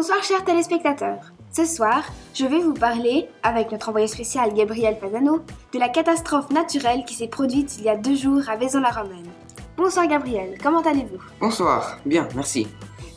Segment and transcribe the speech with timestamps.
[0.00, 1.30] Bonsoir chers téléspectateurs.
[1.52, 5.40] Ce soir, je vais vous parler, avec notre envoyé spécial Gabriel Fasano,
[5.74, 9.28] de la catastrophe naturelle qui s'est produite il y a deux jours à Vaison-la-Romaine.
[9.76, 11.18] Bonsoir Gabriel, comment allez-vous?
[11.38, 12.66] Bonsoir, bien, merci.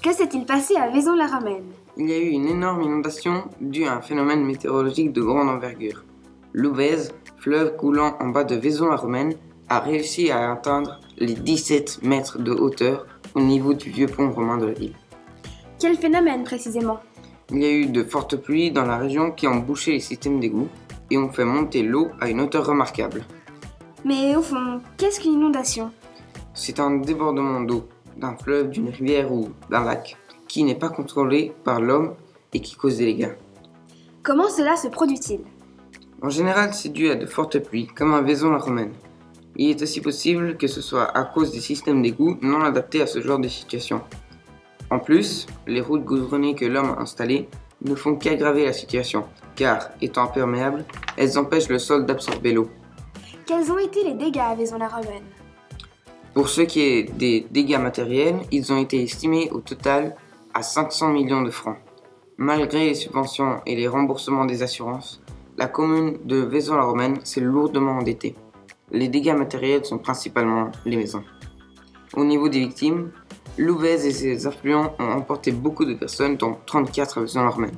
[0.04, 1.71] Que s'est-il passé à Vaison-la-Romaine?
[1.96, 6.04] Il y a eu une énorme inondation due à un phénomène météorologique de grande envergure.
[6.51, 9.36] L'Ouvèze, fleuve coulant en bas de Vaison-la-Romaine,
[9.70, 14.57] a réussi à atteindre les 17 mètres de hauteur au niveau du vieux pont romain
[14.57, 14.95] de la ville.
[15.83, 17.01] Quel phénomène précisément
[17.51, 20.39] Il y a eu de fortes pluies dans la région qui ont bouché les systèmes
[20.39, 20.69] d'égouts
[21.11, 23.25] et ont fait monter l'eau à une hauteur remarquable.
[24.06, 25.92] Mais au fond, qu'est-ce qu'une inondation
[26.54, 30.15] C'est un débordement d'eau d'un fleuve, d'une rivière ou d'un lac
[30.47, 32.14] qui n'est pas contrôlé par l'homme
[32.53, 33.34] et qui cause des dégâts.
[34.22, 35.42] Comment cela se produit-il
[36.22, 38.94] En général, c'est dû à de fortes pluies, comme à Vaison-la-Romaine.
[39.58, 43.06] Il est aussi possible que ce soit à cause des systèmes d'égouts non adaptés à
[43.06, 44.02] ce genre de situation.
[44.94, 47.49] En plus, les routes goudronnées que l'homme a installées
[47.83, 49.23] ne font qu'aggraver la situation,
[49.55, 50.86] car, étant imperméables,
[51.17, 52.69] elles empêchent le sol d'absorber l'eau.
[53.47, 55.23] Quels ont été les dégâts à Vaison-la-Romaine
[56.36, 60.16] Pour ce qui est des dégâts matériels, ils ont été estimés au total
[60.53, 61.80] à 500 millions de francs.
[62.38, 65.23] Malgré les subventions et les remboursements des assurances,
[65.58, 68.36] la commune de Vaison-la-Romaine s'est lourdement endettée.
[68.91, 71.23] Les dégâts matériels sont principalement les maisons.
[72.16, 73.11] Au niveau des victimes,
[73.59, 77.76] Louvèze et ses affluents ont emporté beaucoup de personnes, dont 34 à Vaison-la-Romaine.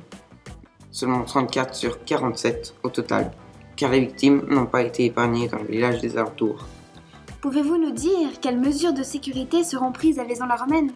[0.90, 3.30] Seulement 34 sur 47 au total,
[3.76, 6.66] car les victimes n'ont pas été épargnées dans le village des alentours.
[7.42, 10.92] Pouvez-vous nous dire quelles mesures de sécurité seront prises à Vaison-la-Romaine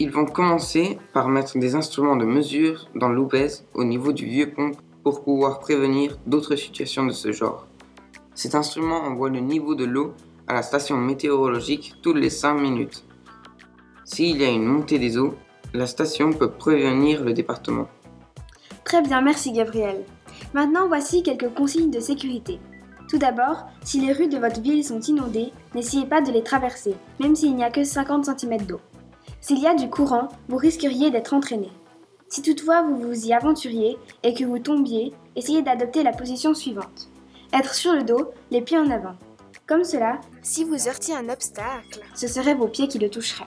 [0.00, 4.50] Ils vont commencer par mettre des instruments de mesure dans l'Ouvèze au niveau du vieux
[4.50, 4.70] pont
[5.02, 7.66] pour pouvoir prévenir d'autres situations de ce genre.
[8.34, 10.14] Cet instrument envoie le niveau de l'eau
[10.48, 13.04] à la station météorologique toutes les 5 minutes.
[14.04, 15.34] S'il y a une montée des eaux,
[15.74, 17.88] la station peut prévenir le département.
[18.84, 20.02] Très bien, merci Gabriel.
[20.54, 22.58] Maintenant, voici quelques consignes de sécurité.
[23.08, 26.94] Tout d'abord, si les rues de votre ville sont inondées, n'essayez pas de les traverser,
[27.20, 28.80] même s'il n'y a que 50 cm d'eau.
[29.40, 31.70] S'il y a du courant, vous risqueriez d'être entraîné.
[32.28, 37.08] Si toutefois vous vous y aventuriez et que vous tombiez, essayez d'adopter la position suivante.
[37.52, 39.14] Être sur le dos, les pieds en avant.
[39.66, 43.44] Comme cela, si vous heurtiez un obstacle, ce seraient vos pieds qui le toucheraient.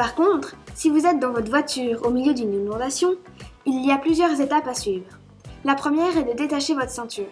[0.00, 3.16] Par contre, si vous êtes dans votre voiture au milieu d'une inondation,
[3.66, 5.04] il y a plusieurs étapes à suivre.
[5.62, 7.26] La première est de détacher votre ceinture.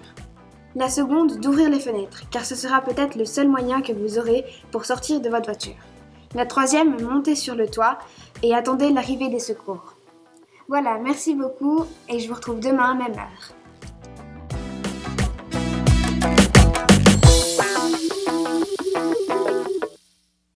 [0.74, 4.44] La seconde, d'ouvrir les fenêtres, car ce sera peut-être le seul moyen que vous aurez
[4.70, 5.80] pour sortir de votre voiture.
[6.34, 7.96] La troisième, montez sur le toit
[8.42, 9.94] et attendez l'arrivée des secours.
[10.68, 13.57] Voilà, merci beaucoup et je vous retrouve demain à même heure.